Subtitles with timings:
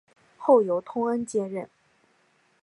[0.39, 1.69] 后由通恩接任。